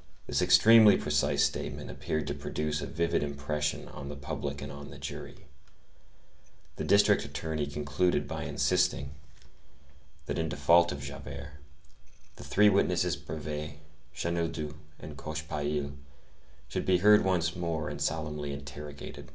[0.26, 4.90] '"This extremely precise statement appeared to produce a vivid impression on the public and on
[4.90, 5.46] the jury.
[6.76, 9.14] The district attorney concluded by insisting,
[10.26, 11.54] that in default of Javert,
[12.36, 13.78] the three witnesses Brevet,
[14.14, 15.92] Chenildieu, and Cochepaille
[16.68, 19.30] should be heard once more and solemnly interrogated.